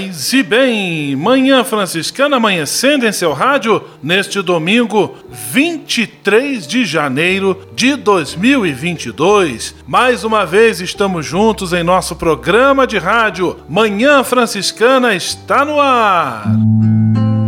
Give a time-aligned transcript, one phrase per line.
[0.00, 5.14] Paz e bem, Manhã Franciscana amanhecendo em seu rádio neste domingo
[5.52, 9.74] 23 de janeiro de 2022.
[9.86, 16.46] Mais uma vez estamos juntos em nosso programa de rádio Manhã Franciscana está no ar.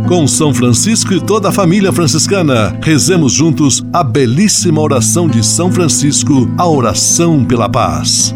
[0.07, 5.71] Com São Francisco e toda a família franciscana, rezemos juntos a belíssima oração de São
[5.71, 8.35] Francisco, a oração pela paz.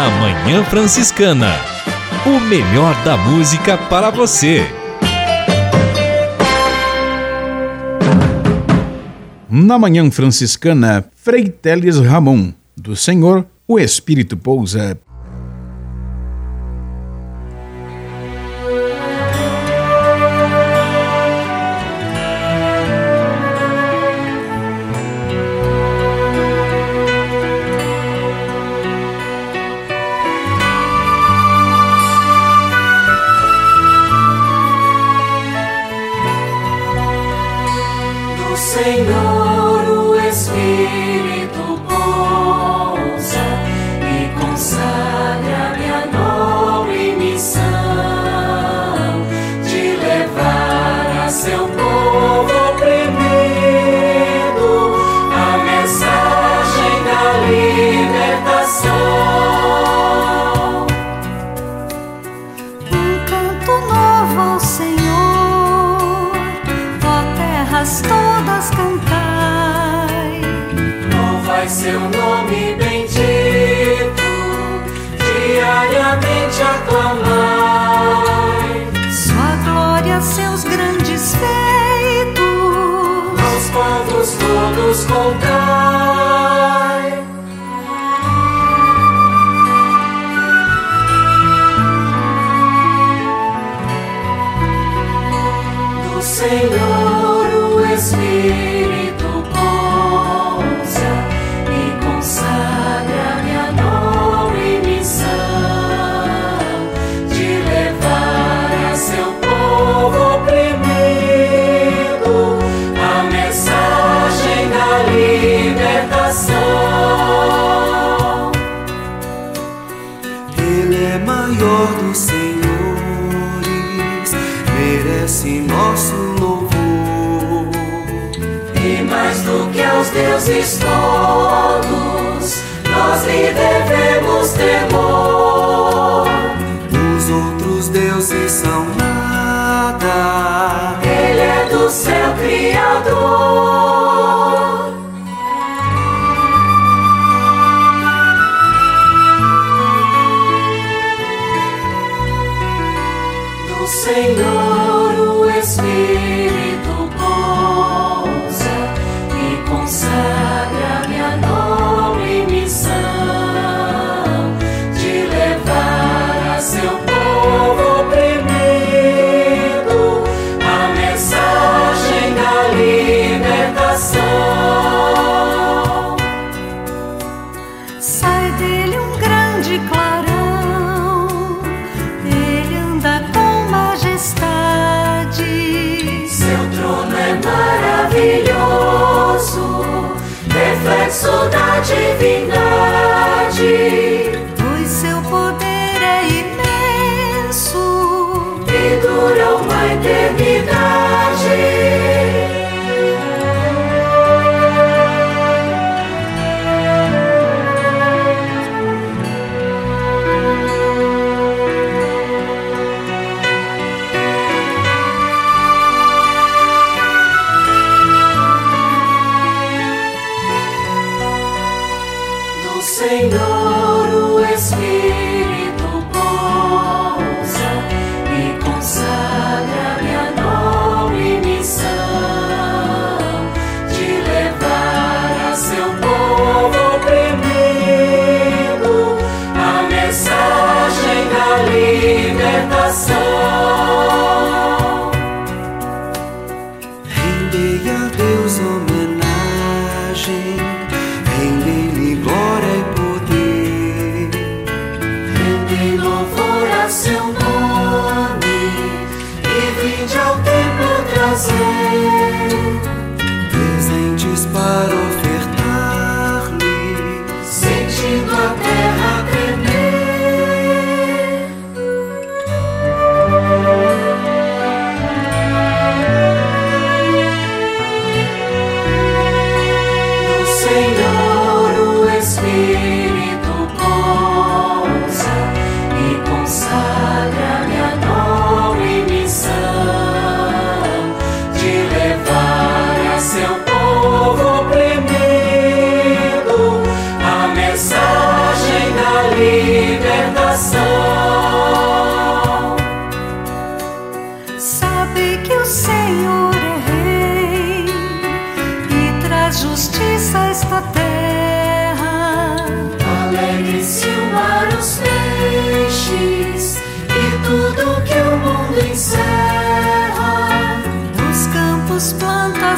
[0.00, 1.56] Na Manhã Franciscana.
[2.24, 4.62] O melhor da música para você.
[9.50, 14.98] Na Manhã Franciscana, Frei Teles Ramon, do Senhor, o Espírito pousa.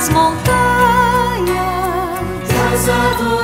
[0.03, 1.53] As montanhas.
[2.49, 3.42] Deus.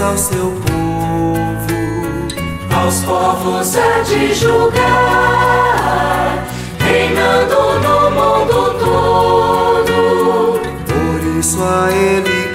[0.00, 0.76] Ao seu povo.
[2.74, 4.76] Aos povos há de julgar,
[6.78, 10.60] reinando no mundo todo.
[10.86, 12.45] Por isso a ele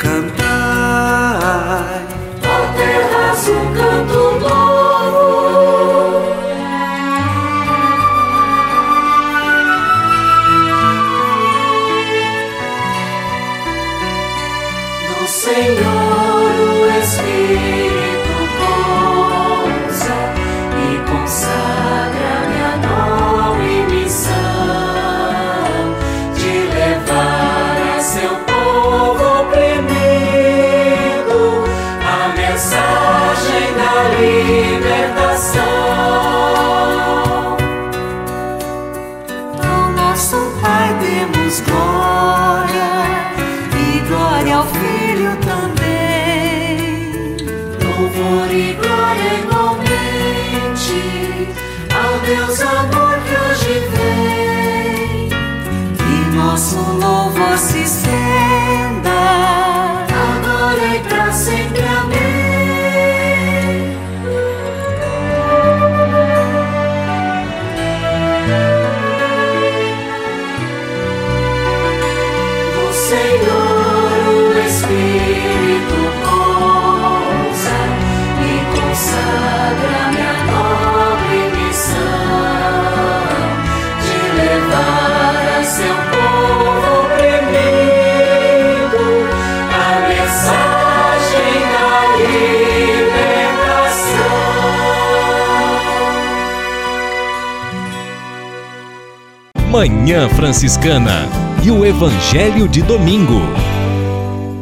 [99.81, 101.27] Manhã Franciscana
[101.63, 103.41] e o Evangelho de Domingo.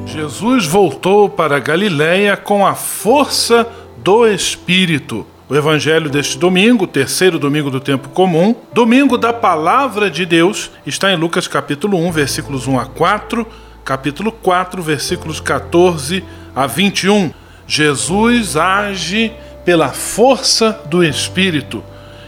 [0.05, 5.27] Jesus voltou para Galiléia com a força do Espírito.
[5.49, 11.11] O evangelho deste domingo, terceiro domingo do tempo comum, domingo da palavra de Deus, está
[11.11, 13.45] em Lucas capítulo 1, versículos 1 a 4,
[13.83, 16.23] capítulo 4, versículos 14
[16.55, 17.33] a 21.
[17.67, 19.33] Jesus age
[19.65, 21.83] pela força do Espírito.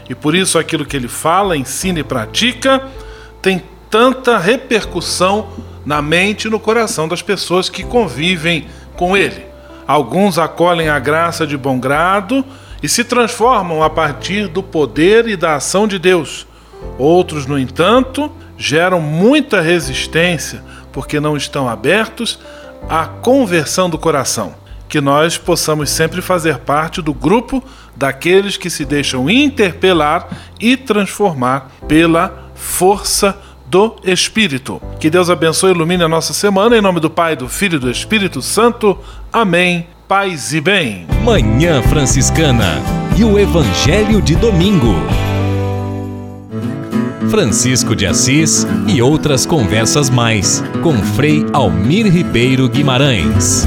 [0.08, 2.82] E por isso aquilo que ele fala, ensina e pratica
[3.40, 5.48] tem tanta repercussão
[5.84, 8.66] na mente e no coração das pessoas que convivem
[8.96, 9.44] com ele.
[9.86, 12.44] Alguns acolhem a graça de bom grado
[12.82, 16.46] e se transformam a partir do poder e da ação de Deus.
[16.98, 22.38] Outros, no entanto, geram muita resistência porque não estão abertos
[22.88, 24.54] à conversão do coração.
[24.92, 27.64] Que nós possamos sempre fazer parte do grupo
[27.96, 30.28] daqueles que se deixam interpelar
[30.60, 33.34] e transformar pela força
[33.64, 34.82] do Espírito.
[35.00, 37.78] Que Deus abençoe e ilumine a nossa semana, em nome do Pai, do Filho e
[37.78, 38.98] do Espírito Santo.
[39.32, 39.86] Amém.
[40.06, 41.06] Paz e bem.
[41.24, 42.74] Manhã Franciscana
[43.16, 44.94] e o Evangelho de Domingo.
[47.30, 53.66] Francisco de Assis e outras conversas mais com Frei Almir Ribeiro Guimarães.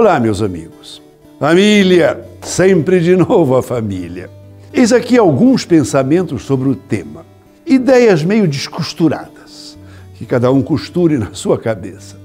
[0.00, 1.02] Olá, meus amigos.
[1.38, 4.30] Família, sempre de novo a família.
[4.72, 7.26] Eis aqui alguns pensamentos sobre o tema.
[7.66, 9.76] Ideias meio descosturadas,
[10.14, 12.16] que cada um costure na sua cabeça.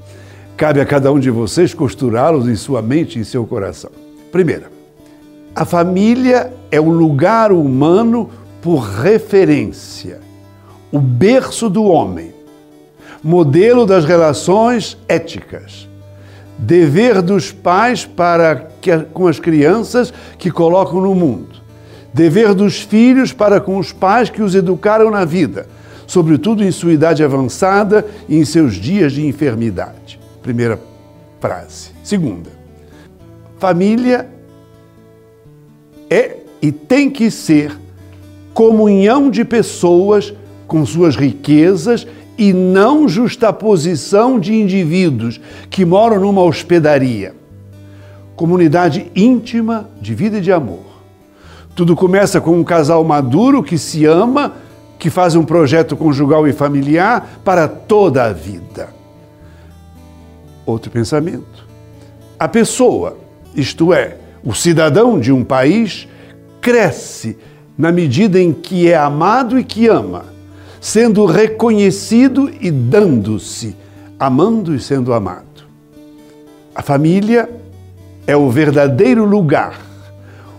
[0.55, 3.91] Cabe a cada um de vocês costurá-los em sua mente e em seu coração.
[4.31, 4.71] Primeira,
[5.53, 8.29] a família é o lugar humano
[8.61, 10.21] por referência,
[10.93, 12.33] o berço do homem,
[13.21, 15.89] modelo das relações éticas,
[16.57, 21.61] dever dos pais para que, com as crianças que colocam no mundo,
[22.13, 25.67] dever dos filhos para com os pais que os educaram na vida,
[26.07, 30.19] sobretudo em sua idade avançada e em seus dias de enfermidade.
[30.41, 30.79] Primeira
[31.41, 31.89] frase.
[32.03, 32.49] Segunda,
[33.59, 34.29] família
[36.09, 37.77] é e tem que ser
[38.53, 40.33] comunhão de pessoas
[40.65, 45.39] com suas riquezas e não justaposição de indivíduos
[45.69, 47.33] que moram numa hospedaria.
[48.35, 50.83] Comunidade íntima de vida e de amor.
[51.75, 54.53] Tudo começa com um casal maduro que se ama,
[54.99, 58.89] que faz um projeto conjugal e familiar para toda a vida.
[60.65, 61.65] Outro pensamento.
[62.39, 63.17] A pessoa,
[63.55, 66.07] isto é, o cidadão de um país,
[66.59, 67.37] cresce
[67.77, 70.34] na medida em que é amado e que ama,
[70.85, 73.75] sendo reconhecido e dando-se,
[74.19, 75.65] amando e sendo amado.
[76.75, 77.49] A família
[78.27, 79.81] é o verdadeiro lugar,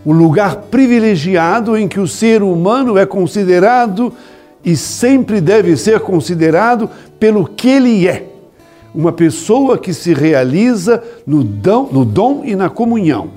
[0.05, 4.13] o lugar privilegiado em que o ser humano é considerado
[4.65, 6.91] e sempre deve ser considerado
[7.21, 8.27] pelo que ele é
[8.93, 13.31] uma pessoa que se realiza no dom, no dom e na comunhão.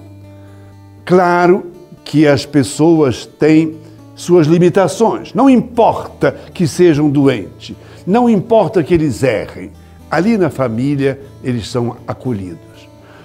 [1.06, 1.68] Claro
[2.04, 3.78] que as pessoas têm
[4.20, 7.74] suas limitações, não importa que sejam doentes,
[8.06, 9.72] não importa que eles errem,
[10.12, 12.60] ali na família eles são acolhidos.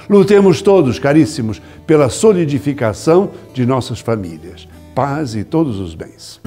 [0.08, 4.68] Lutemos todos, caríssimos, pela solidificação de nossas famílias.
[4.94, 6.40] Paz e todos os bens.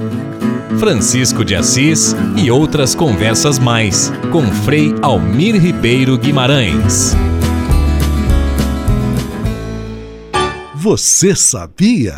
[0.79, 7.15] Francisco de Assis e outras conversas mais com Frei Almir Ribeiro Guimarães.
[10.73, 12.15] Você sabia?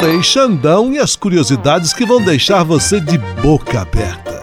[0.00, 4.40] Frei Xandão e as curiosidades que vão deixar você de boca aberta.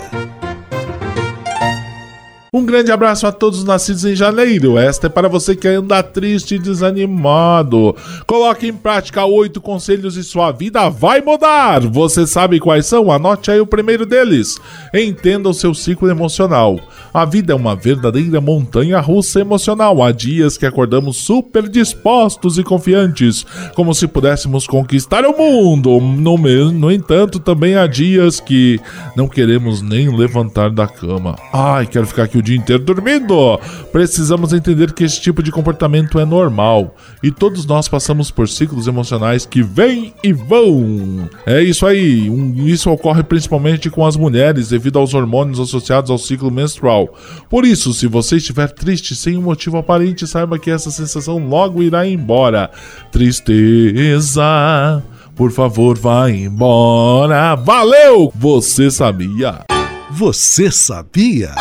[2.53, 4.77] Um grande abraço a todos os nascidos em janeiro.
[4.77, 7.95] Esta é para você que anda triste e desanimado.
[8.25, 11.81] Coloque em prática oito conselhos e sua vida vai mudar.
[11.81, 13.11] Você sabe quais são?
[13.11, 14.59] Anote aí o primeiro deles.
[14.93, 16.79] Entenda o seu ciclo emocional.
[17.17, 20.03] A vida é uma verdadeira montanha russa emocional.
[20.03, 23.43] Há dias que acordamos super dispostos e confiantes,
[23.74, 26.00] como se pudéssemos conquistar o mundo.
[26.00, 28.79] No, no entanto, também há dias que
[29.15, 31.36] não queremos nem levantar da cama.
[31.51, 33.59] Ai, quero ficar aqui o dia inteiro dormindo.
[33.91, 36.93] Precisamos entender que esse tipo de comportamento é normal
[37.24, 41.27] e todos nós passamos por ciclos emocionais que vêm e vão.
[41.47, 42.29] É isso aí.
[42.29, 47.06] Um, isso ocorre principalmente com as mulheres devido aos hormônios associados ao ciclo menstrual.
[47.49, 51.81] Por isso, se você estiver triste sem um motivo aparente, saiba que essa sensação logo
[51.83, 52.69] irá embora.
[53.11, 54.43] Tristeza.
[55.35, 57.55] Por favor, vá embora.
[57.55, 58.31] Valeu!
[58.35, 59.65] Você sabia?
[60.09, 61.53] Você sabia?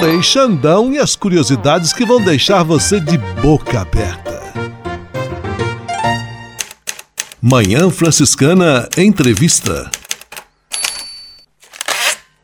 [0.00, 4.42] Frei Xandão e as curiosidades que vão deixar você de boca aberta.
[7.40, 9.90] Manhã Franciscana Entrevista.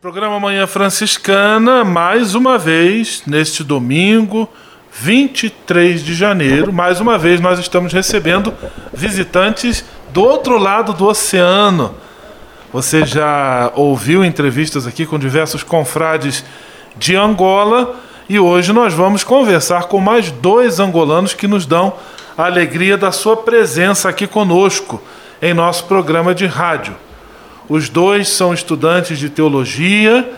[0.00, 4.48] Programa Manhã Franciscana, mais uma vez, neste domingo,
[4.90, 6.72] 23 de janeiro.
[6.72, 8.54] Mais uma vez, nós estamos recebendo
[8.94, 11.94] visitantes do outro lado do oceano.
[12.72, 16.46] Você já ouviu entrevistas aqui com diversos confrades
[16.96, 17.94] de Angola
[18.26, 21.92] e hoje nós vamos conversar com mais dois angolanos que nos dão
[22.38, 25.02] a alegria da sua presença aqui conosco
[25.42, 26.96] em nosso programa de rádio.
[27.70, 30.28] Os dois são estudantes de teologia,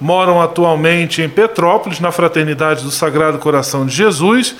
[0.00, 4.56] moram atualmente em Petrópolis, na Fraternidade do Sagrado Coração de Jesus,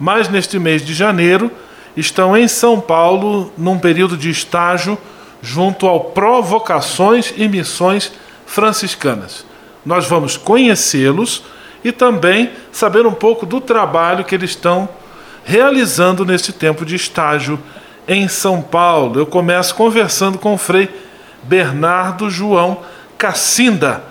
[0.00, 1.50] mas neste mês de janeiro
[1.94, 4.96] estão em São Paulo num período de estágio
[5.42, 8.12] junto ao Provocações e Missões
[8.46, 9.44] Franciscanas.
[9.84, 11.44] Nós vamos conhecê-los
[11.84, 14.88] e também saber um pouco do trabalho que eles estão
[15.44, 17.58] realizando nesse tempo de estágio
[18.08, 19.20] em São Paulo.
[19.20, 21.07] Eu começo conversando com o Frei
[21.48, 22.80] Bernardo João
[23.16, 24.02] Cacinda.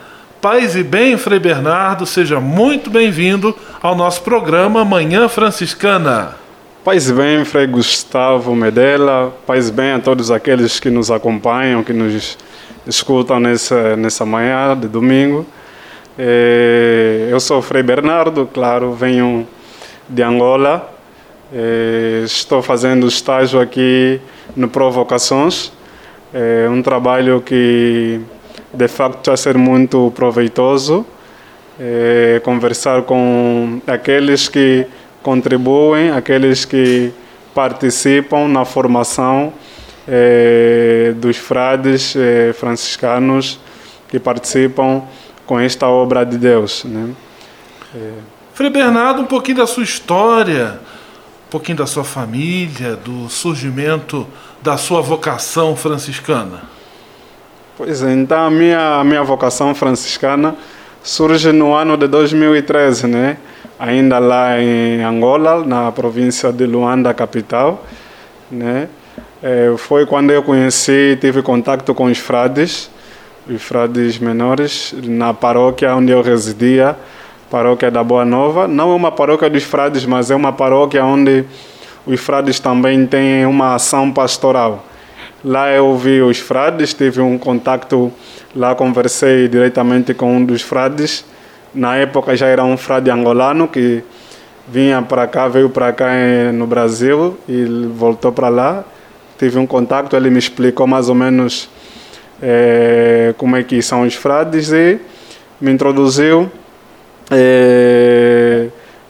[0.42, 6.36] Paz e bem, Frei Bernardo, seja muito bem-vindo ao nosso programa Manhã Franciscana.
[6.84, 12.40] Paz bem, Frei Gustavo Medella, paz bem a todos aqueles que nos acompanham, que nos
[12.88, 15.46] escutam nessa, nessa manhã de domingo.
[16.18, 19.48] É, eu sou Frei Bernardo, claro, venho
[20.10, 20.92] de Angola.
[21.54, 24.20] É, estou fazendo estágio aqui
[24.56, 25.77] no Provocações.
[26.34, 28.20] É um trabalho que
[28.74, 31.06] de facto vai ser muito proveitoso.
[31.80, 34.86] É, conversar com aqueles que
[35.22, 37.12] contribuem, aqueles que
[37.54, 39.54] participam na formação
[40.08, 43.60] eh, dos frades eh, franciscanos
[44.08, 45.04] que participam
[45.46, 46.86] com esta obra de Deus.
[46.86, 47.10] Né?
[47.94, 48.12] É.
[48.54, 50.80] Frei Bernardo, um pouquinho da sua história,
[51.50, 54.28] pouquinho da sua família, do surgimento
[54.62, 56.64] da sua vocação franciscana.
[57.78, 60.56] Pois é, então a minha, minha vocação franciscana
[61.04, 63.38] surge no ano de 2013, né?
[63.80, 67.86] ainda lá em Angola, na província de Luanda, capital.
[68.52, 68.88] Né?
[69.42, 72.90] É, foi quando eu conheci, tive contato com os frades,
[73.48, 76.98] os frades menores, na paróquia onde eu residia,
[77.50, 78.68] paróquia da Boa Nova.
[78.68, 81.46] Não é uma paróquia dos frades, mas é uma paróquia onde
[82.06, 84.86] os frades também têm uma ação pastoral.
[85.44, 88.12] Lá eu vi os frades, tive um contato,
[88.56, 91.24] lá conversei diretamente com um dos frades,
[91.74, 94.04] na época já era um frade angolano que
[94.68, 96.10] vinha para cá, veio para cá
[96.54, 98.84] no Brasil e voltou para lá.
[99.38, 101.70] Tive um contato, ele me explicou mais ou menos
[102.42, 105.00] é, como é que são os frades e
[105.62, 106.52] me introduziu
[107.32, 108.68] é,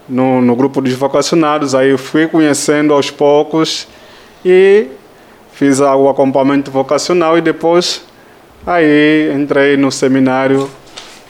[0.08, 1.76] no, no grupo dos vocacionados.
[1.76, 3.88] Aí eu fui conhecendo aos poucos
[4.44, 4.88] e
[5.54, 8.06] fiz o acompanhamento vocacional e depois
[8.66, 10.70] aí entrei no seminário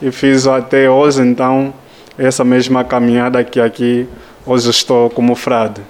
[0.02, 1.73] e fiz até hoje, então,
[2.17, 4.08] essa mesma caminhada que aqui
[4.45, 5.82] hoje estou como frade.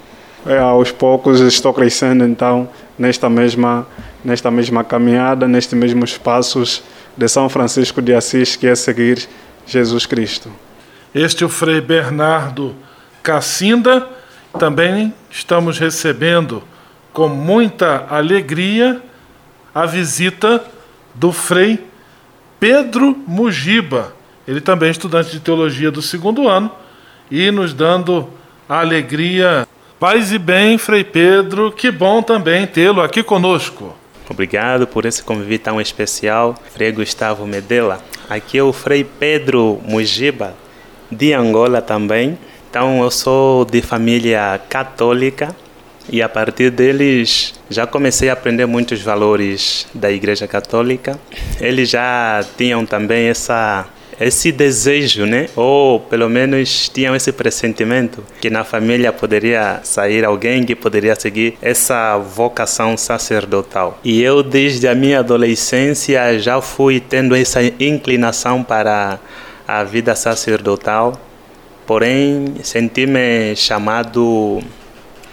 [0.46, 3.86] É, aos poucos estou crescendo, então, nesta mesma,
[4.24, 6.82] nesta mesma caminhada, nestes mesmos passos
[7.16, 9.28] de São Francisco de Assis, que é seguir
[9.66, 10.50] Jesus Cristo.
[11.14, 12.76] Este é o Frei Bernardo
[13.22, 14.06] Cacinda.
[14.58, 16.62] Também estamos recebendo
[17.12, 19.00] com muita alegria
[19.74, 20.62] a visita
[21.14, 21.82] do Frei
[22.60, 24.12] Pedro Mujiba.
[24.46, 26.70] Ele também é estudante de teologia do segundo ano
[27.30, 28.28] e nos dando
[28.68, 29.66] a alegria.
[29.98, 33.96] Paz e bem, Frei Pedro, que bom também tê-lo aqui conosco.
[34.28, 38.00] Obrigado por esse convite tão especial, Frei Gustavo Medela.
[38.28, 40.54] Aqui é o Frei Pedro Mujiba,
[41.10, 42.38] de Angola também.
[42.70, 45.54] Então, eu sou de família católica,
[46.10, 51.18] e a partir deles já comecei a aprender muitos valores da Igreja Católica.
[51.60, 53.86] Eles já tinham também essa
[54.20, 55.46] esse desejo, né?
[55.54, 61.56] Ou pelo menos tinham esse pressentimento que na família poderia sair alguém que poderia seguir
[61.62, 63.98] essa vocação sacerdotal.
[64.02, 69.20] E eu desde a minha adolescência já fui tendo essa inclinação para
[69.68, 71.20] a vida sacerdotal.
[71.86, 74.62] Porém, senti-me chamado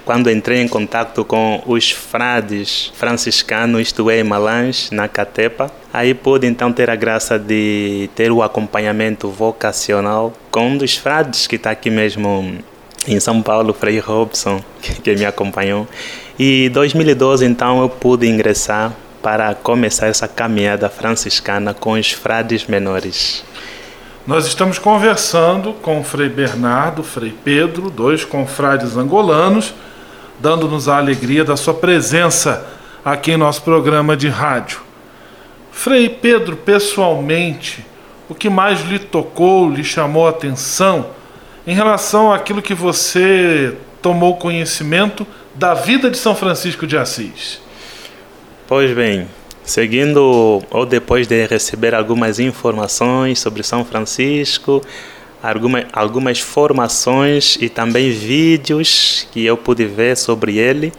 [0.06, 6.13] quando entrei em contato com os frades franciscanos, isto é, em Malange, na Catepa, aí
[6.13, 11.56] pude então ter a graça de ter o acompanhamento vocacional com um dos frades que
[11.56, 12.60] está aqui mesmo
[13.08, 14.62] em São Paulo, Frei Robson,
[15.04, 15.88] que me acompanhou.
[16.38, 18.93] E em 2012 então eu pude ingressar
[19.24, 23.43] para começar essa caminhada franciscana com os frades menores.
[24.28, 29.72] Nós estamos conversando com Frei Bernardo, Frei Pedro, dois confrades angolanos,
[30.40, 32.66] dando-nos a alegria da sua presença
[33.04, 34.80] aqui em nosso programa de rádio.
[35.72, 37.86] Frei Pedro, pessoalmente,
[38.28, 41.12] o que mais lhe tocou, lhe chamou a atenção
[41.68, 47.62] em relação àquilo que você tomou conhecimento da vida de São Francisco de Assis.
[48.68, 49.28] Pois bem,
[49.65, 54.82] seguindo ou depois de receber algumas informações sobre São Francisco,
[55.41, 60.93] alguma, algumas formações e também vídeos que eu pude ver sobre ele,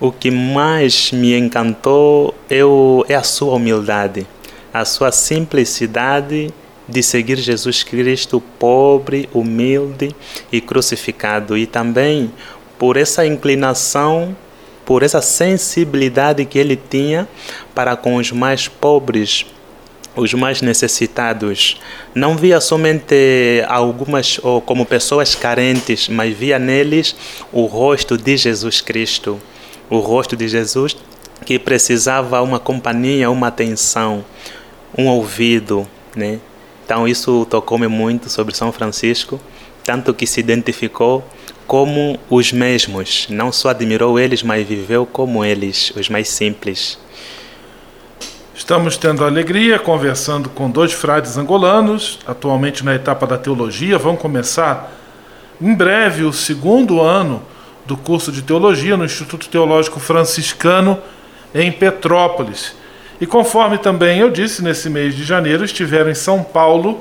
[0.00, 4.26] o que mais me encantou é, o, é a sua humildade,
[4.74, 6.52] a sua simplicidade
[6.88, 10.14] de seguir Jesus Cristo pobre, humilde
[10.50, 12.32] e crucificado, e também
[12.78, 14.36] por essa inclinação,
[14.92, 17.26] por essa sensibilidade que ele tinha
[17.74, 19.46] para com os mais pobres,
[20.14, 21.80] os mais necessitados.
[22.14, 27.16] Não via somente algumas como pessoas carentes, mas via neles
[27.50, 29.40] o rosto de Jesus Cristo,
[29.88, 30.94] o rosto de Jesus
[31.46, 34.22] que precisava uma companhia, uma atenção,
[34.96, 36.38] um ouvido, né?
[36.84, 39.40] Então isso tocou-me muito sobre São Francisco,
[39.84, 41.24] tanto que se identificou
[41.72, 46.98] como os mesmos, não só admirou eles, mas viveu como eles, os mais simples.
[48.54, 53.96] Estamos tendo a alegria conversando com dois frades angolanos, atualmente na etapa da teologia.
[53.96, 54.92] Vão começar
[55.58, 57.42] em breve o segundo ano
[57.86, 60.98] do curso de teologia no Instituto Teológico Franciscano
[61.54, 62.76] em Petrópolis.
[63.18, 67.00] E conforme também eu disse, nesse mês de janeiro estiveram em São Paulo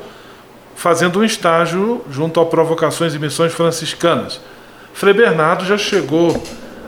[0.78, 4.40] fazendo um estágio junto a Provocações e Missões Franciscanas.
[4.94, 6.42] Frei Bernardo já chegou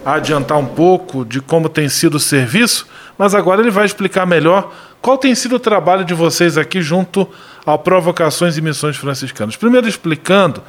[0.06, 2.88] a adiantar um pouco de como tem sido o serviço,
[3.18, 7.28] mas agora ele vai explicar melhor qual tem sido o trabalho de vocês aqui junto
[7.66, 9.56] ao Provocações e Missões Franciscanas.
[9.56, 10.62] Primeiro explicando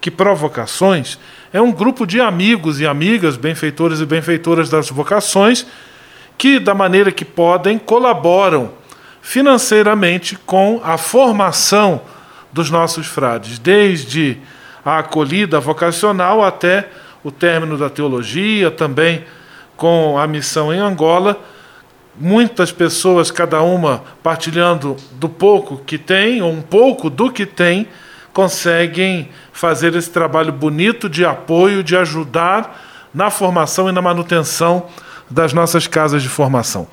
[0.00, 1.18] que Provocações
[1.52, 5.66] é um grupo de amigos e amigas, benfeitores e benfeitoras das vocações,
[6.38, 8.72] que, da maneira que podem, colaboram
[9.20, 12.00] financeiramente com a formação
[12.52, 14.38] dos nossos frades, desde
[14.84, 16.88] a acolhida vocacional até
[17.22, 19.24] o término da teologia, também
[19.76, 21.38] com a missão em Angola.
[22.18, 27.88] Muitas pessoas, cada uma partilhando do pouco que tem, ou um pouco do que tem,
[28.32, 34.86] conseguem fazer esse trabalho bonito de apoio, de ajudar na formação e na manutenção
[35.28, 36.86] das nossas casas de formação.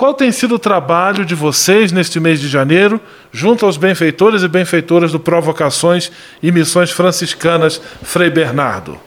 [0.00, 2.98] Qual tem sido o trabalho de vocês neste mês de janeiro,
[3.30, 6.10] junto aos benfeitores e benfeitoras do Provocações
[6.42, 8.98] e Missões Franciscanas Frei Bernardo?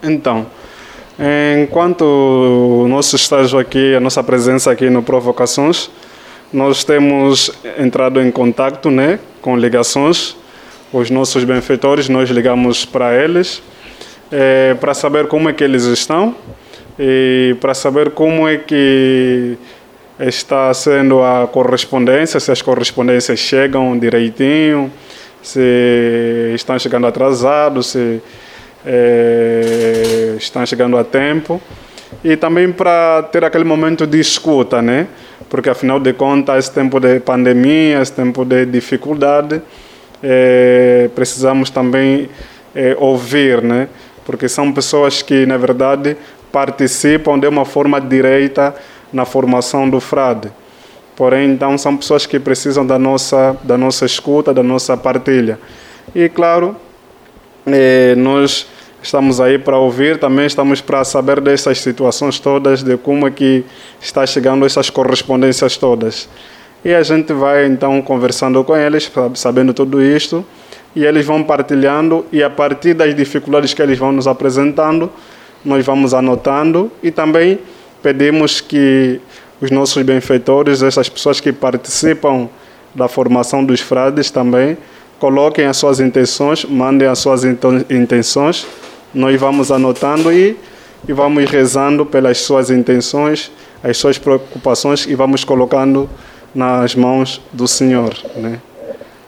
[0.00, 0.46] Então,
[1.60, 5.90] enquanto o nosso estágio aqui, a nossa presença aqui no Provocações,
[6.52, 10.36] nós temos entrado em contato né, com ligações,
[10.92, 13.60] os nossos benfeitores, nós ligamos para eles,
[14.30, 16.32] é, para saber como é que eles estão
[16.96, 19.58] e para saber como é que
[20.18, 24.90] está sendo a correspondência, se as correspondências chegam direitinho,
[25.42, 28.20] se estão chegando atrasados, se
[28.84, 31.60] é, estão chegando a tempo.
[32.24, 35.06] E também para ter aquele momento de escuta, né?
[35.48, 39.62] Porque afinal de contas, esse tempo de pandemia, esse tempo de dificuldade,
[40.22, 42.28] é, precisamos também
[42.74, 43.88] é, ouvir, né?
[44.24, 46.16] Porque são pessoas que, na verdade,
[46.50, 48.74] participam de uma forma direita
[49.12, 50.50] na formação do frade.
[51.16, 55.58] Porém, então, são pessoas que precisam da nossa, da nossa escuta, da nossa partilha.
[56.14, 56.76] E, claro,
[57.66, 58.66] eh, nós
[59.02, 63.64] estamos aí para ouvir, também estamos para saber dessas situações todas, de como é que
[64.00, 66.28] está chegando essas correspondências todas.
[66.84, 70.44] E a gente vai, então, conversando com eles, sabendo tudo isto,
[70.94, 75.10] e eles vão partilhando, e a partir das dificuldades que eles vão nos apresentando,
[75.64, 77.58] nós vamos anotando e também
[78.02, 79.20] pedimos que
[79.60, 82.48] os nossos benfeitores, essas pessoas que participam
[82.94, 84.76] da formação dos frades também,
[85.18, 88.66] coloquem as suas intenções, mandem as suas intenções,
[89.12, 90.56] nós vamos anotando e,
[91.08, 93.50] e vamos rezando pelas suas intenções,
[93.82, 96.08] as suas preocupações e vamos colocando
[96.54, 98.14] nas mãos do Senhor.
[98.36, 98.60] Né?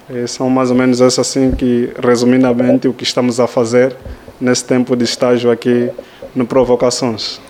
[0.08, 3.94] E são mais ou menos essas assim que, resumidamente, o que estamos a fazer
[4.40, 5.90] nesse tempo de estágio aqui
[6.34, 7.40] no Provocações.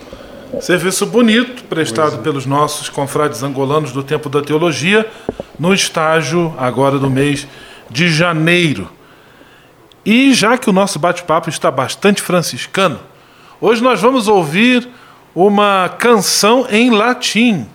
[0.59, 2.17] Serviço bonito prestado é.
[2.17, 5.09] pelos nossos confrades angolanos do Tempo da Teologia,
[5.57, 7.47] no estágio agora do mês
[7.89, 8.89] de janeiro.
[10.05, 12.99] E já que o nosso bate-papo está bastante franciscano,
[13.61, 14.87] hoje nós vamos ouvir
[15.33, 17.65] uma canção em latim.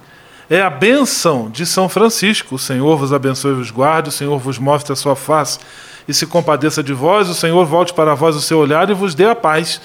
[0.51, 2.57] É a bênção de São Francisco.
[2.57, 5.59] O Senhor vos abençoe e vos guarde, o Senhor vos mostre a sua face
[6.07, 9.15] e se compadeça de vós, o Senhor volte para vós o seu olhar e vos
[9.15, 9.81] dê a paz.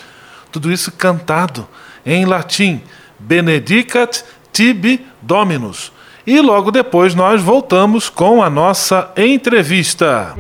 [0.52, 1.68] Tudo isso cantado
[2.06, 2.82] em latim,
[3.20, 5.92] Benedicat tibi Dominus.
[6.26, 10.36] E logo depois nós voltamos com a nossa entrevista.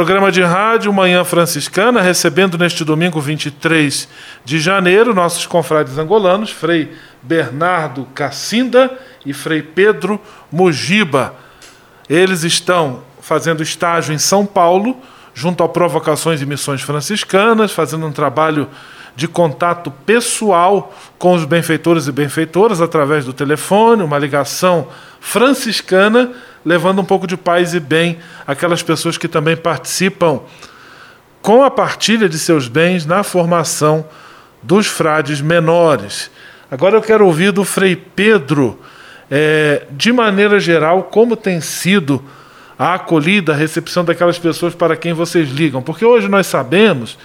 [0.00, 4.08] Programa de rádio Manhã Franciscana, recebendo neste domingo 23
[4.42, 8.90] de janeiro nossos confrades angolanos, Frei Bernardo Cacinda
[9.26, 10.18] e Frei Pedro
[10.50, 11.34] Mujiba.
[12.08, 14.96] Eles estão fazendo estágio em São Paulo,
[15.34, 18.70] junto ao Provocações e Missões Franciscanas, fazendo um trabalho
[19.14, 24.88] de contato pessoal com os benfeitores e benfeitoras através do telefone, uma ligação
[25.20, 26.32] franciscana,
[26.64, 30.40] levando um pouco de paz e bem àquelas pessoas que também participam
[31.42, 34.04] com a partilha de seus bens na formação
[34.62, 36.30] dos frades menores.
[36.70, 38.78] Agora eu quero ouvir do Frei Pedro,
[39.30, 42.22] é, de maneira geral, como tem sido
[42.78, 45.82] a acolhida, a recepção daquelas pessoas para quem vocês ligam.
[45.82, 47.18] Porque hoje nós sabemos,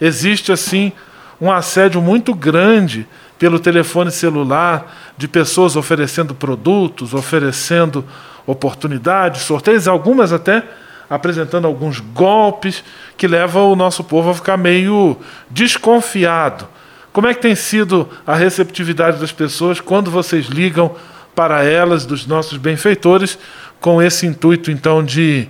[0.00, 0.92] existe assim
[1.40, 3.06] um assédio muito grande
[3.38, 8.04] pelo telefone celular de pessoas oferecendo produtos, oferecendo
[8.46, 10.62] oportunidades, sorteios, algumas até
[11.08, 12.82] apresentando alguns golpes
[13.16, 15.16] que levam o nosso povo a ficar meio
[15.50, 16.66] desconfiado.
[17.12, 20.94] Como é que tem sido a receptividade das pessoas quando vocês ligam
[21.34, 23.38] para elas, dos nossos benfeitores,
[23.80, 25.48] com esse intuito então de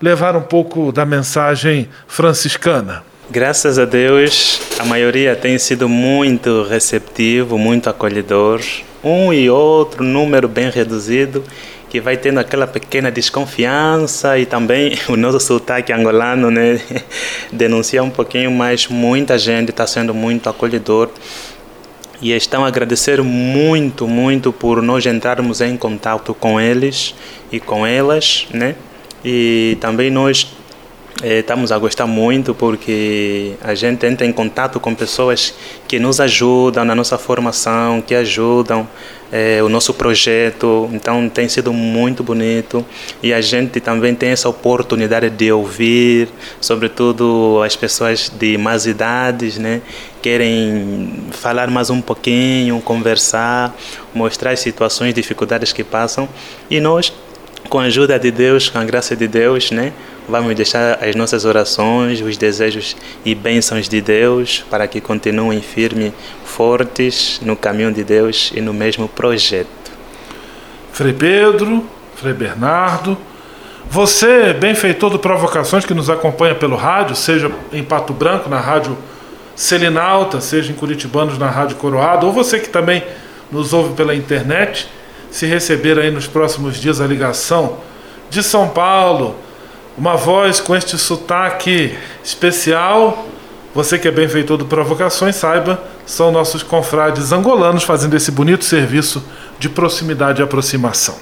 [0.00, 3.02] levar um pouco da mensagem franciscana?
[3.30, 8.60] Graças a Deus, a maioria tem sido muito receptivo, muito acolhedor.
[9.02, 11.44] Um e outro número bem reduzido
[11.88, 16.80] que vai tendo aquela pequena desconfiança e também o nosso sotaque angolano né,
[17.52, 21.10] denuncia um pouquinho, mas muita gente está sendo muito acolhedor
[22.20, 27.14] e estão a agradecer muito, muito por nós entrarmos em contato com eles
[27.50, 28.74] e com elas, né?
[29.24, 30.57] E também nós
[31.22, 35.52] estamos a gostar muito porque a gente entra em contato com pessoas
[35.86, 38.88] que nos ajudam na nossa formação, que ajudam
[39.32, 40.88] é, o nosso projeto.
[40.92, 42.84] Então tem sido muito bonito
[43.22, 46.28] e a gente também tem essa oportunidade de ouvir,
[46.60, 49.82] sobretudo as pessoas de mais idades, né?
[50.22, 53.76] Querem falar mais um pouquinho, conversar,
[54.14, 56.28] mostrar as situações, dificuldades que passam
[56.70, 57.12] e nós,
[57.68, 59.92] com a ajuda de Deus, com a graça de Deus, né?
[60.28, 66.12] Vamos deixar as nossas orações, os desejos e bênçãos de Deus para que continuem firmes,
[66.44, 69.68] fortes no caminho de Deus e no mesmo projeto.
[70.92, 71.84] Frei Pedro,
[72.16, 73.16] Frei Bernardo,
[73.90, 78.98] você, benfeitor do Provocações, que nos acompanha pelo rádio, seja em Pato Branco, na rádio
[79.56, 83.02] Selinalta, seja em Curitibanos, na rádio Coroado, ou você que também
[83.50, 84.88] nos ouve pela internet,
[85.38, 87.76] se receber aí nos próximos dias a ligação
[88.28, 89.36] de São Paulo,
[89.96, 93.24] uma voz com este sotaque especial.
[93.72, 99.22] Você que é benfeitor do Provocações, saiba, são nossos confrades angolanos fazendo esse bonito serviço
[99.60, 101.14] de proximidade e aproximação.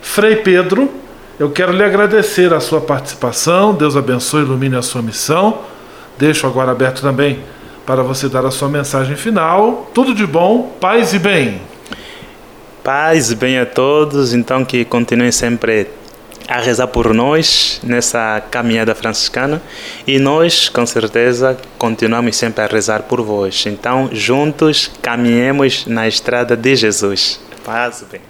[0.00, 0.88] Frei Pedro,
[1.36, 3.74] eu quero lhe agradecer a sua participação.
[3.74, 5.62] Deus abençoe e ilumine a sua missão.
[6.16, 7.40] Deixo agora aberto também
[7.84, 9.90] para você dar a sua mensagem final.
[9.92, 11.60] Tudo de bom, paz e bem.
[12.86, 14.32] Paz e bem a todos.
[14.32, 15.88] Então que continuem sempre
[16.46, 19.60] a rezar por nós nessa caminhada franciscana
[20.06, 23.66] e nós, com certeza, continuamos sempre a rezar por vós.
[23.66, 27.40] Então, juntos, caminhemos na estrada de Jesus.
[27.64, 28.20] Paz bem.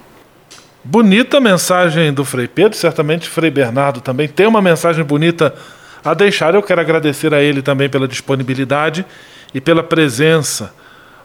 [0.83, 5.55] Bonita mensagem do Frei Pedro, certamente Frei Bernardo também tem uma mensagem bonita
[6.03, 6.55] a deixar.
[6.55, 9.05] Eu quero agradecer a ele também pela disponibilidade
[9.53, 10.73] e pela presença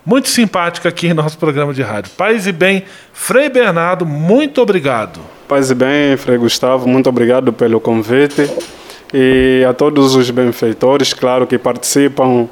[0.05, 2.11] muito simpática aqui em nosso programa de rádio.
[2.17, 2.83] Paz e bem,
[3.13, 5.19] Frei Bernardo, muito obrigado.
[5.47, 8.49] Paz e bem, Frei Gustavo, muito obrigado pelo convite.
[9.13, 12.47] E a todos os benfeitores, claro, que participam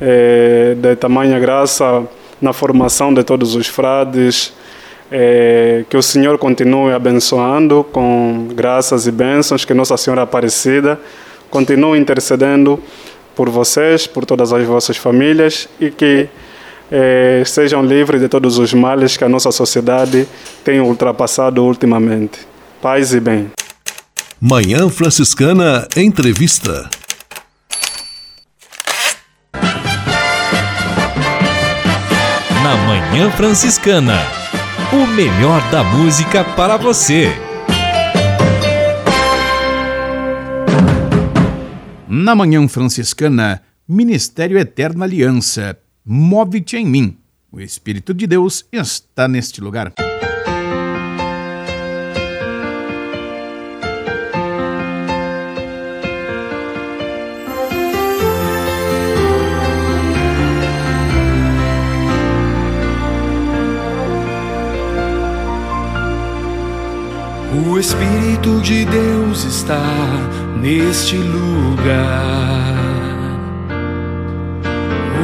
[0.00, 2.04] é, de tamanha graça
[2.40, 4.52] na formação de todos os frades.
[5.14, 10.98] É, que o Senhor continue abençoando com graças e bênçãos, que Nossa Senhora Aparecida
[11.50, 12.82] continue intercedendo
[13.36, 16.28] por vocês, por todas as vossas famílias e que
[16.94, 20.28] eh, sejam livres de todos os males que a nossa sociedade
[20.62, 22.40] tem ultrapassado ultimamente.
[22.82, 23.50] Paz e bem.
[24.38, 26.90] Manhã Franciscana Entrevista.
[32.62, 34.18] Na Manhã Franciscana,
[34.92, 37.32] o melhor da música para você.
[42.06, 47.16] Na Manhã Franciscana, Ministério Eterna Aliança Move-te em mim.
[47.52, 49.92] O Espírito de Deus está neste lugar.
[67.64, 69.78] O Espírito de Deus está
[70.60, 72.81] neste lugar.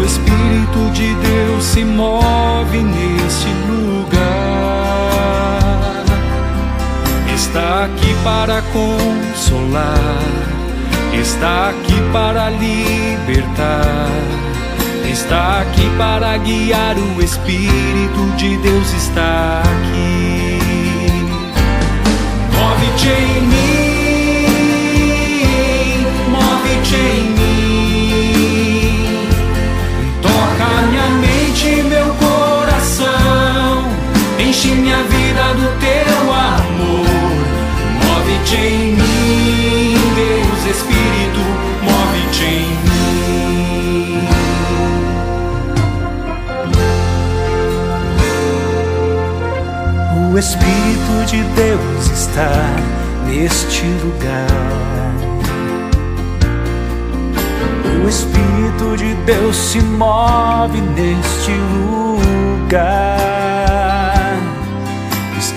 [0.00, 4.20] O Espírito de Deus se move neste lugar.
[7.34, 10.22] Está aqui para consolar,
[11.12, 14.08] está aqui para libertar,
[15.12, 16.96] está aqui para guiar.
[16.96, 20.58] O Espírito de Deus está aqui.
[22.54, 24.46] Move-te em mim,
[26.30, 27.39] move-te em mim.
[34.60, 37.06] Enche minha vida do teu amor.
[38.04, 41.40] Move-te em mim, Deus Espírito,
[41.82, 44.28] move-te em mim.
[50.30, 52.52] O Espírito de Deus está
[53.24, 54.46] neste lugar.
[58.04, 63.30] O Espírito de Deus se move neste lugar.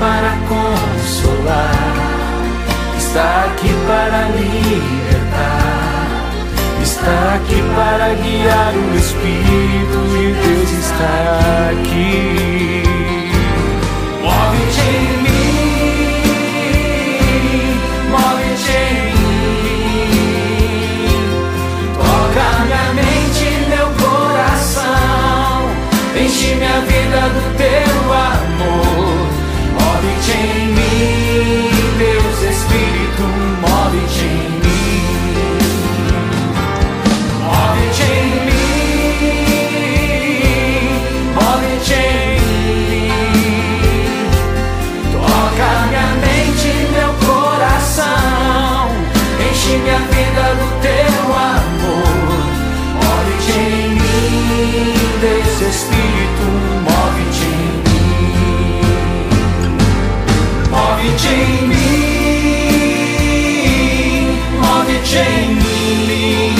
[0.00, 1.94] Para consolar,
[2.98, 5.64] está aqui para libertar,
[6.82, 8.74] está aqui para guiar.
[8.74, 11.14] O Espírito de Deus está
[11.70, 12.82] aqui.
[14.20, 15.64] Move-te em mim,
[18.10, 20.12] move-te em mim.
[21.96, 25.54] Toca minha mente e meu coração.
[26.20, 28.53] Enche minha vida do teu amor.
[30.44, 31.13] Move-te
[61.14, 63.04] Move-te em mim,
[64.58, 66.54] move-te em mim.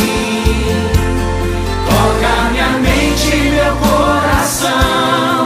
[1.89, 5.41] Toca minha mente e meu coração.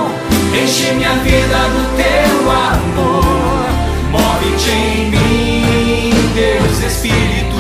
[0.63, 3.65] Enche minha vida do teu amor.
[4.11, 7.58] Move-te em mim, Deus Espírito,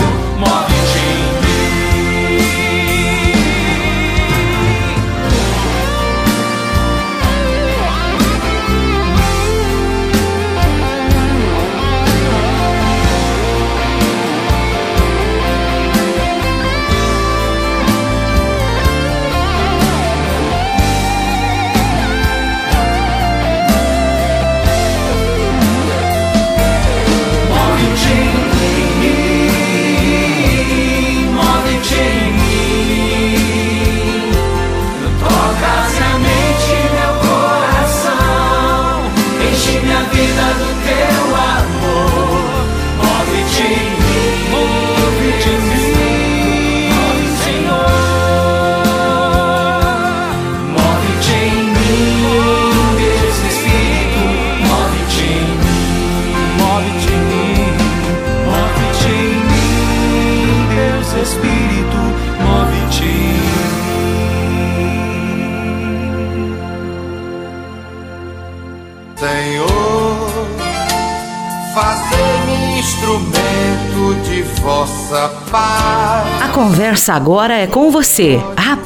[77.08, 78.40] agora é com você,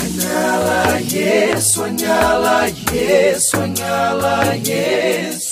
[0.00, 4.36] Anyala Yesu, anyala Yesu, anyala
[4.70, 5.51] Yesu.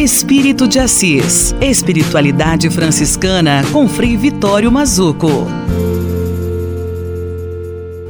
[0.00, 1.54] Espírito de Assis.
[1.60, 5.28] Espiritualidade franciscana com Frei Vitório Mazuco.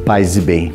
[0.06, 0.72] Paz e bem.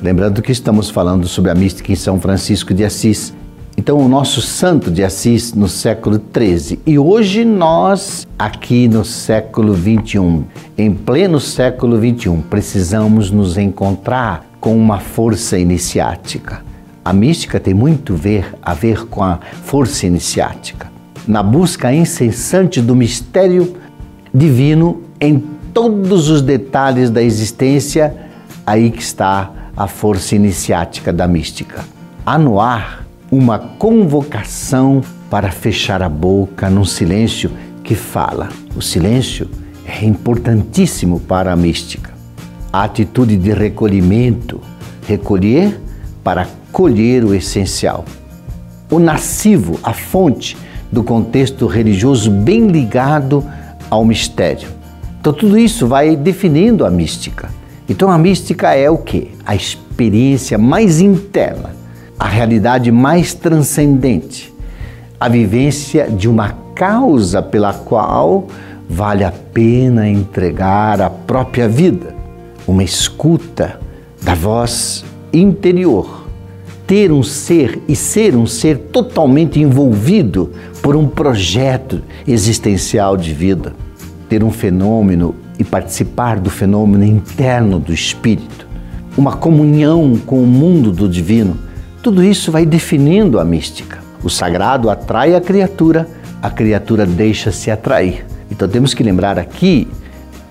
[0.00, 3.34] Lembrando que estamos falando sobre a mística em São Francisco de Assis.
[3.76, 6.78] Então, o nosso santo de Assis no século XIII.
[6.86, 10.44] E hoje nós, aqui no século XXI,
[10.78, 16.62] em pleno século XXI, precisamos nos encontrar com uma força iniciática
[17.04, 20.90] a mística tem muito ver, a ver com a força iniciática,
[21.26, 23.76] na busca incessante do mistério
[24.32, 25.38] divino em
[25.72, 28.14] todos os detalhes da existência,
[28.66, 31.84] aí que está a força iniciática da mística.
[32.24, 37.50] Há no ar uma convocação para fechar a boca num silêncio
[37.82, 38.48] que fala.
[38.76, 39.48] O silêncio
[39.86, 42.12] é importantíssimo para a mística.
[42.72, 44.60] A atitude de recolhimento,
[45.06, 45.80] recolher
[46.22, 48.04] para colher o essencial.
[48.90, 50.56] O nascivo, a fonte
[50.90, 53.44] do contexto religioso bem ligado
[53.88, 54.68] ao mistério.
[55.20, 57.50] Então tudo isso vai definindo a mística.
[57.88, 59.30] Então a mística é o que?
[59.44, 61.70] A experiência mais interna,
[62.18, 64.52] a realidade mais transcendente,
[65.20, 68.46] a vivência de uma causa pela qual
[68.88, 72.14] vale a pena entregar a própria vida,
[72.66, 73.78] uma escuta
[74.22, 76.21] da voz interior
[76.92, 83.74] ter um ser e ser um ser totalmente envolvido por um projeto existencial de vida,
[84.28, 88.68] ter um fenômeno e participar do fenômeno interno do espírito,
[89.16, 91.56] uma comunhão com o mundo do divino,
[92.02, 94.00] tudo isso vai definindo a mística.
[94.22, 96.06] O sagrado atrai a criatura,
[96.42, 98.26] a criatura deixa-se atrair.
[98.50, 99.88] Então temos que lembrar aqui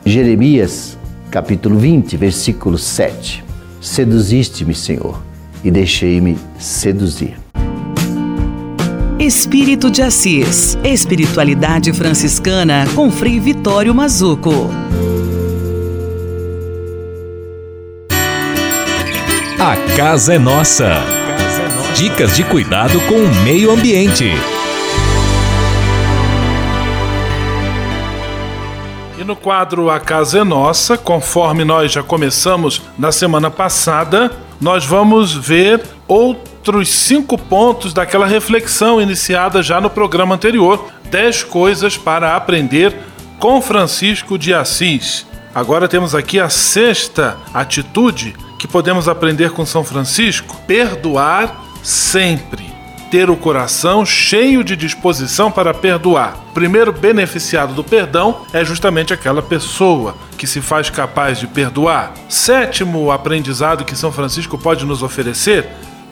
[0.04, 0.98] Jeremias,
[1.30, 3.44] capítulo 20, versículo 7.
[3.80, 5.30] Seduziste-me, Senhor
[5.64, 7.36] e deixei-me seduzir.
[9.20, 10.78] Espírito de Assis.
[10.84, 14.70] Espiritualidade franciscana com Frei Vitório Mazuco.
[19.59, 21.03] A casa é nossa.
[21.95, 24.32] Dicas de cuidado com o meio ambiente.
[29.20, 34.32] E no quadro A Casa é Nossa, conforme nós já começamos na semana passada,
[34.62, 41.97] nós vamos ver outros cinco pontos daquela reflexão iniciada já no programa anterior: 10 coisas
[41.97, 42.95] para aprender
[43.39, 45.26] com Francisco de Assis.
[45.53, 52.70] Agora temos aqui a sexta atitude que podemos aprender com São Francisco: perdoar sempre.
[53.12, 56.38] Ter o coração cheio de disposição para perdoar.
[56.49, 62.14] O primeiro beneficiado do perdão é justamente aquela pessoa que se faz capaz de perdoar.
[62.30, 65.68] Sétimo aprendizado que São Francisco pode nos oferecer: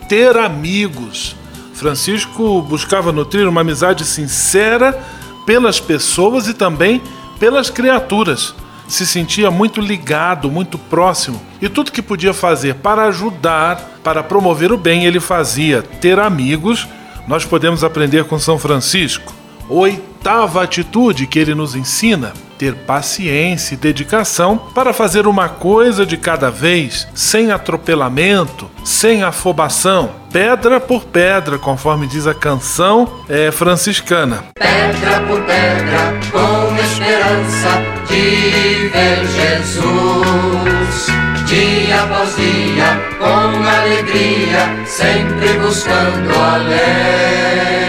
[0.10, 1.38] ter amigos.
[1.74, 5.02] Francisco buscava nutrir uma amizade sincera
[5.45, 7.02] pelas pessoas e também
[7.39, 8.54] pelas criaturas.
[8.90, 14.72] Se sentia muito ligado, muito próximo, e tudo que podia fazer para ajudar, para promover
[14.72, 15.84] o bem, ele fazia.
[15.84, 16.88] Ter amigos,
[17.28, 19.32] nós podemos aprender com São Francisco.
[19.70, 26.18] Oitava atitude que ele nos ensina: ter paciência e dedicação para fazer uma coisa de
[26.18, 34.46] cada vez, sem atropelamento, sem afobação, pedra por pedra, conforme diz a canção é, franciscana.
[34.56, 38.89] Pedra por pedra, com esperança de
[39.28, 41.07] Jesus.
[41.45, 47.80] Dia após dia, com alegria, sempre buscando a lei.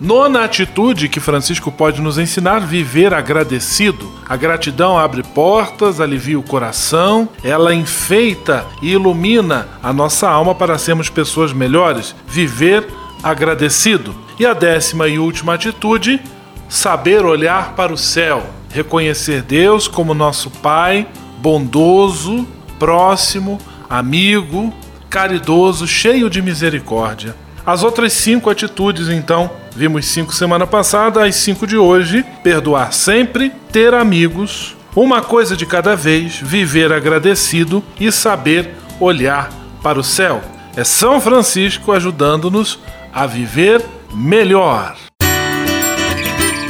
[0.00, 4.12] Nona atitude que Francisco pode nos ensinar: viver agradecido.
[4.28, 10.76] A gratidão abre portas, alivia o coração, ela enfeita e ilumina a nossa alma para
[10.78, 12.14] sermos pessoas melhores.
[12.26, 12.86] Viver
[13.22, 14.14] agradecido.
[14.38, 16.20] E a décima e última atitude:
[16.68, 18.42] saber olhar para o céu,
[18.74, 21.06] reconhecer Deus como nosso Pai,
[21.38, 22.46] bondoso,
[22.76, 24.74] próximo, amigo,
[25.08, 27.36] caridoso, cheio de misericórdia.
[27.64, 33.50] As outras cinco atitudes, então, vimos cinco semana passada, as cinco de hoje: perdoar sempre,
[33.70, 39.50] ter amigos, uma coisa de cada vez, viver agradecido e saber olhar
[39.82, 40.42] para o céu.
[40.76, 42.80] É São Francisco ajudando-nos
[43.12, 43.80] a viver
[44.12, 44.96] melhor.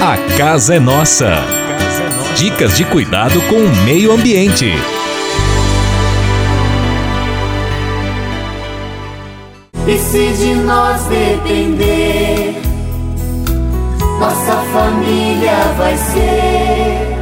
[0.00, 1.63] A casa é nossa.
[2.36, 4.72] Dicas de cuidado com o meio ambiente.
[9.86, 12.60] E se de nós depender,
[14.18, 17.14] nossa família vai ser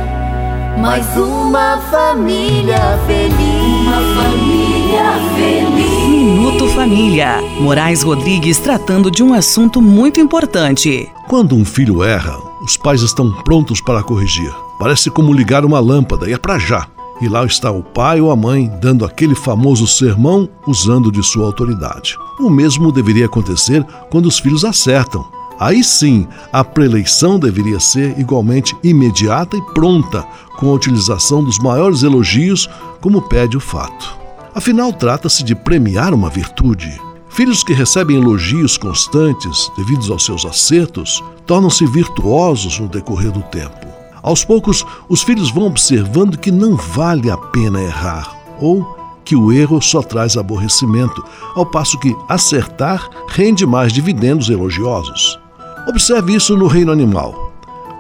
[0.79, 3.37] mais uma família feliz.
[3.83, 6.09] Uma família feliz.
[6.09, 7.39] Minuto Família.
[7.61, 11.07] Moraes Rodrigues tratando de um assunto muito importante.
[11.29, 14.53] Quando um filho erra, os pais estão prontos para corrigir.
[14.79, 16.87] Parece como ligar uma lâmpada e é para já.
[17.21, 21.47] E lá está o pai ou a mãe dando aquele famoso sermão usando de sua
[21.47, 22.17] autoridade.
[22.41, 25.25] O mesmo deveria acontecer quando os filhos acertam.
[25.61, 30.27] Aí sim, a preleição deveria ser igualmente imediata e pronta,
[30.59, 32.69] com a utilização dos maiores elogios,
[33.01, 34.17] como pede o fato.
[34.55, 37.01] Afinal, trata-se de premiar uma virtude.
[37.35, 43.87] Filhos que recebem elogios constantes devidos aos seus acertos tornam-se virtuosos no decorrer do tempo.
[44.23, 48.85] Aos poucos, os filhos vão observando que não vale a pena errar ou
[49.25, 51.25] que o erro só traz aborrecimento,
[51.55, 55.39] ao passo que acertar rende mais dividendos elogiosos.
[55.89, 57.51] Observe isso no reino animal.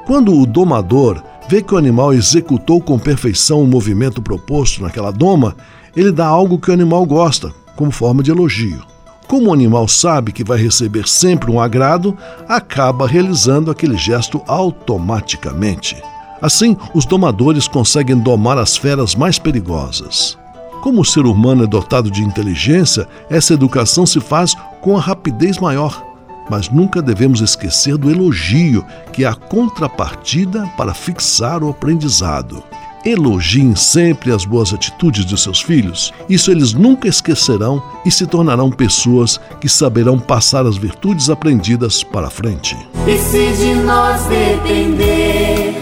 [0.06, 5.56] Quando o domador vê que o animal executou com perfeição o movimento proposto naquela doma,
[5.96, 8.91] ele dá algo que o animal gosta, como forma de elogio.
[9.26, 12.16] Como o animal sabe que vai receber sempre um agrado,
[12.48, 15.96] acaba realizando aquele gesto automaticamente.
[16.40, 20.36] Assim, os domadores conseguem domar as feras mais perigosas.
[20.82, 25.58] Como o ser humano é dotado de inteligência, essa educação se faz com a rapidez
[25.58, 26.04] maior.
[26.50, 32.64] Mas nunca devemos esquecer do elogio, que é a contrapartida para fixar o aprendizado.
[33.04, 36.12] Elogiem sempre as boas atitudes de seus filhos.
[36.28, 42.30] Isso eles nunca esquecerão e se tornarão pessoas que saberão passar as virtudes aprendidas para
[42.30, 42.76] frente.
[43.06, 45.80] E se de nós depender,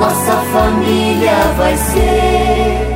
[0.00, 2.92] nossa família vai ser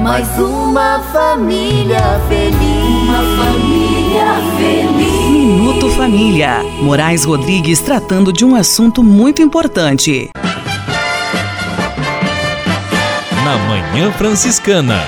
[0.00, 3.08] mais uma família feliz.
[3.08, 5.30] Uma família feliz.
[5.30, 6.62] Minuto Família.
[6.80, 10.30] Moraes Rodrigues tratando de um assunto muito importante.
[13.44, 15.00] Na Manhã Franciscana.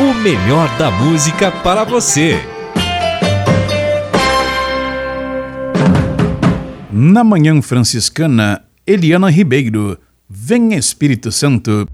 [0.00, 2.38] O melhor da música para você.
[6.90, 9.98] Na Manhã Franciscana, Eliana Ribeiro.
[10.30, 11.86] Vem Espírito Santo.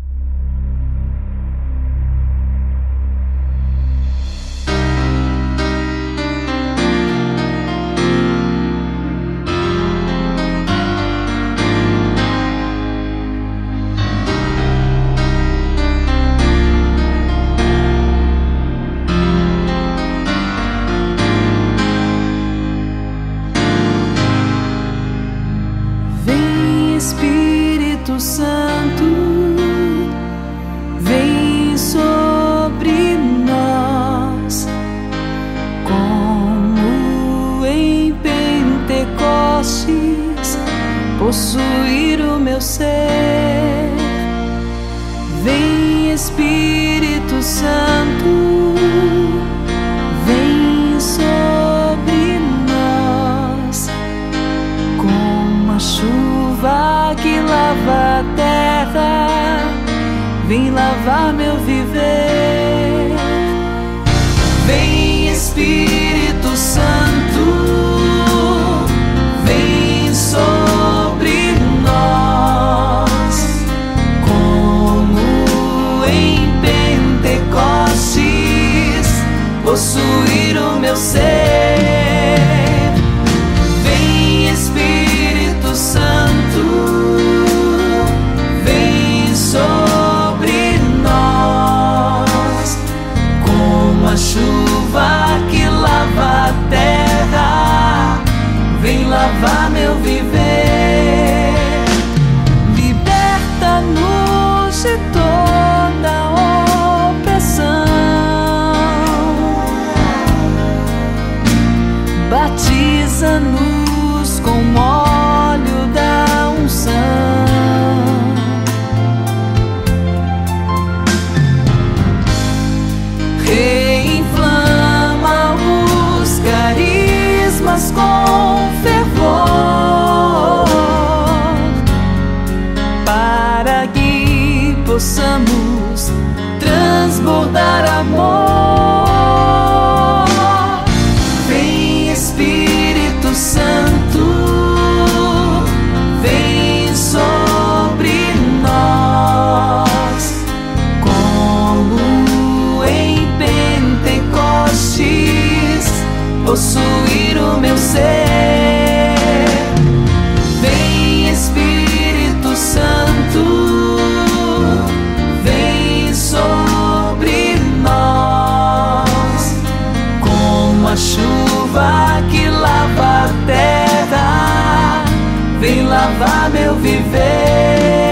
[176.24, 178.03] Vem lavar meu viver.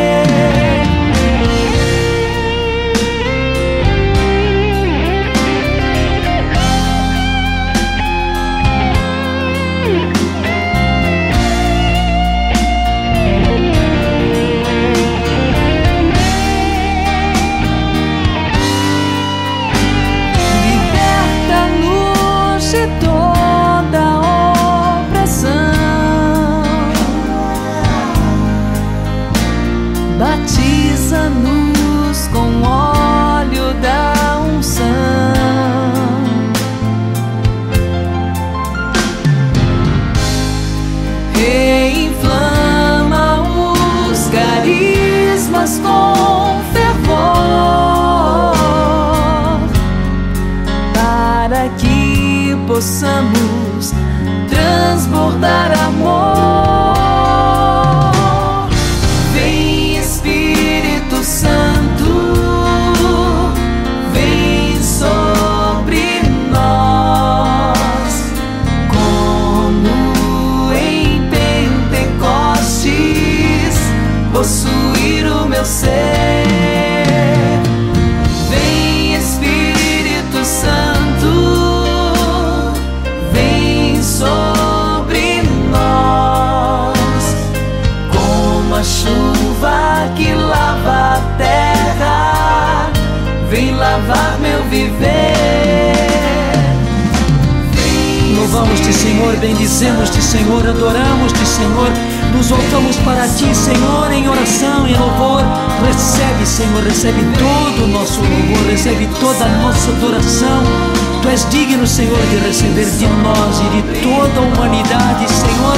[111.22, 115.76] Tu és digno, Senhor, de receber de nós e de toda a humanidade, Senhor,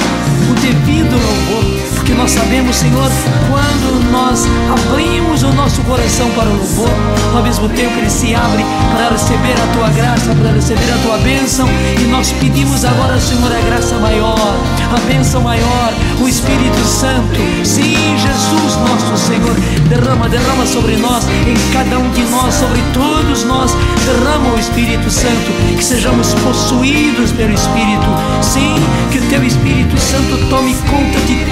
[0.51, 1.74] o devido louvor.
[2.05, 3.11] Porque nós sabemos, Senhor,
[3.49, 6.91] quando nós abrimos o nosso coração para o louvor,
[7.35, 8.63] ao mesmo tempo ele se abre
[8.95, 11.67] para receber a tua graça, para receber a tua bênção.
[11.99, 14.55] E nós pedimos agora, Senhor, a graça maior,
[14.95, 17.41] a bênção maior, o Espírito Santo.
[17.65, 19.57] Sim, Jesus, nosso Senhor,
[19.89, 23.75] derrama, derrama sobre nós, em cada um de nós, sobre todos nós,
[24.05, 28.07] derrama o Espírito Santo, que sejamos possuídos pelo Espírito.
[28.43, 28.75] Sim,
[29.11, 31.45] que o teu Espírito Santo tome conta de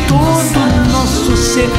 [0.51, 1.71] todo o nosso ser,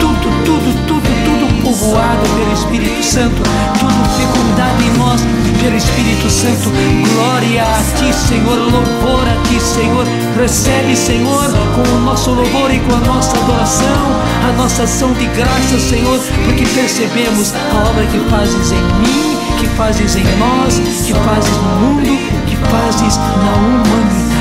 [0.00, 3.42] tudo, tudo, tudo, tudo povoado pelo Espírito Santo,
[3.78, 5.20] tudo fecundado em nós
[5.62, 6.70] pelo Espírito Santo.
[7.14, 10.04] Glória a ti, Senhor, louvor a ti, Senhor.
[10.36, 15.26] Recebe, Senhor, com o nosso louvor e com a nossa adoração, a nossa ação de
[15.26, 21.14] graça, Senhor, porque percebemos a obra que fazes em mim, que fazes em nós, que
[21.14, 22.02] fazes no mundo,
[22.46, 24.31] que fazes na humanidade.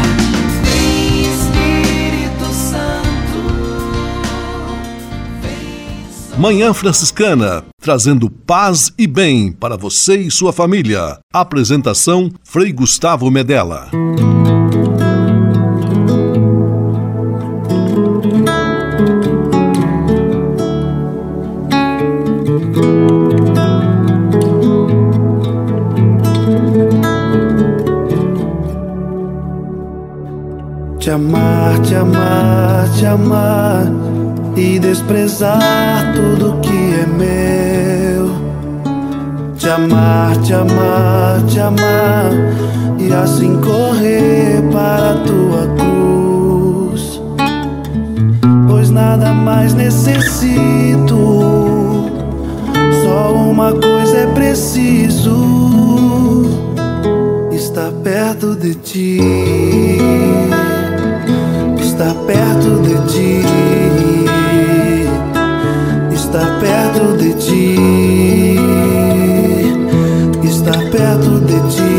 [6.41, 11.19] Manhã Franciscana, trazendo paz e bem para você e sua família.
[11.31, 13.91] Apresentação Frei Gustavo Medella.
[30.97, 34.10] Te amar, te amar, te amar
[34.55, 38.31] e desprezar tudo que é meu.
[39.55, 42.31] Te amar, te amar, te amar
[42.97, 47.21] e assim correr para a tua cruz.
[48.67, 51.15] Pois nada mais necessito,
[53.03, 55.37] só uma coisa é preciso:
[57.51, 59.19] estar perto de ti.
[61.79, 64.10] Estar perto de ti
[67.41, 67.75] ti,
[70.43, 71.91] está perto de ti.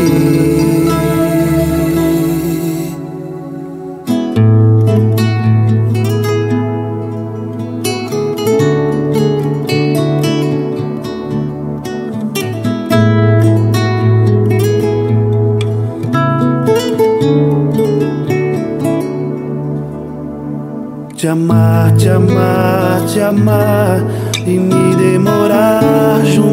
[21.17, 24.23] Te amar, te amar, te amar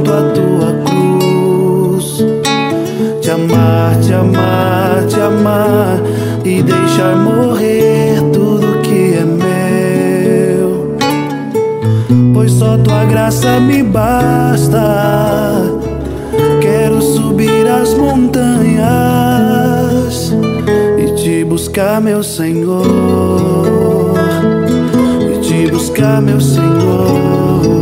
[0.01, 2.24] junto à tua cruz.
[3.20, 6.01] Te amar, te amar, te amar
[6.44, 10.96] e deixar morrer tudo que é meu.
[12.32, 14.80] Pois só tua graça me basta.
[16.61, 18.80] Quero subir as montanhas
[20.98, 22.86] e te buscar, meu Senhor.
[25.34, 27.80] E te buscar, meu Senhor.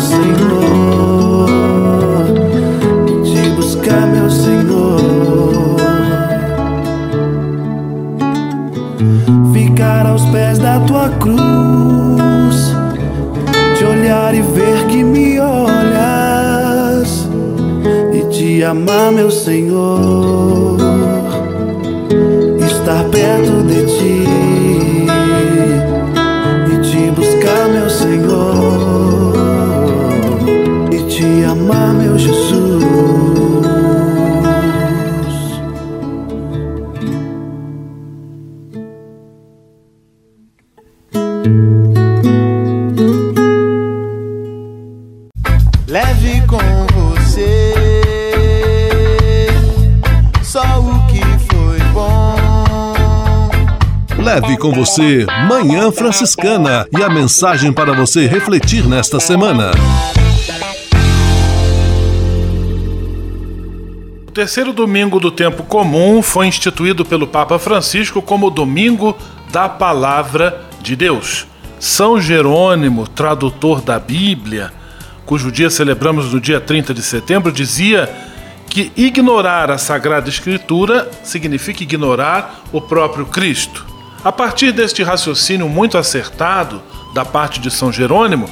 [0.00, 1.46] Meu Senhor.
[3.22, 5.76] Te buscar, meu Senhor.
[9.52, 12.74] Ficar aos pés da tua cruz.
[13.76, 17.28] Te olhar e ver que me olhas.
[18.14, 20.78] E te amar, meu Senhor.
[22.58, 23.79] Estar perto de
[54.60, 59.70] com você Manhã Franciscana e a mensagem para você refletir nesta semana.
[64.28, 69.16] O terceiro domingo do tempo comum foi instituído pelo Papa Francisco como o Domingo
[69.50, 71.46] da Palavra de Deus.
[71.78, 74.70] São Jerônimo, tradutor da Bíblia,
[75.24, 78.10] cujo dia celebramos no dia 30 de setembro, dizia
[78.68, 83.99] que ignorar a Sagrada Escritura significa ignorar o próprio Cristo.
[84.22, 86.82] A partir deste raciocínio muito acertado
[87.14, 88.48] da parte de São Jerônimo,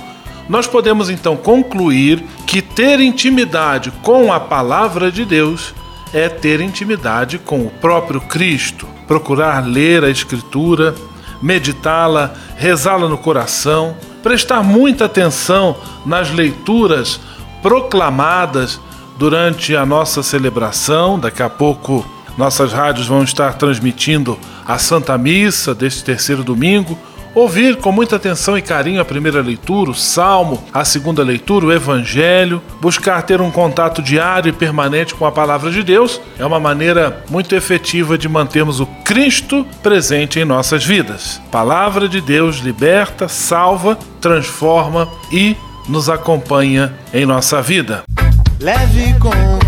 [0.48, 5.74] nós podemos então concluir que ter intimidade com a palavra de Deus
[6.14, 10.94] é ter intimidade com o próprio Cristo, procurar ler a Escritura,
[11.42, 17.20] meditá-la, rezá-la no coração, prestar muita atenção nas leituras
[17.60, 18.80] proclamadas
[19.18, 21.18] durante a nossa celebração.
[21.18, 22.06] Daqui a pouco
[22.38, 26.96] nossas rádios vão estar transmitindo a Santa Missa deste terceiro domingo.
[27.34, 31.72] Ouvir com muita atenção e carinho a primeira leitura, o Salmo, a segunda leitura, o
[31.72, 36.58] Evangelho, buscar ter um contato diário e permanente com a palavra de Deus é uma
[36.58, 41.40] maneira muito efetiva de mantermos o Cristo presente em nossas vidas.
[41.50, 45.56] Palavra de Deus liberta, salva, transforma e
[45.88, 48.02] nos acompanha em nossa vida.
[48.60, 49.67] Leve com